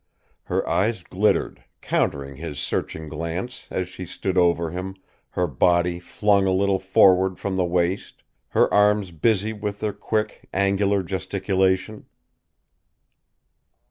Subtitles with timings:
[0.45, 4.95] Her eyes glittered, countering his searching glance, as she stood over him,
[5.29, 10.49] her body flung a little forward from the waist, her arms busy with their quick,
[10.51, 12.07] angular gesticulation.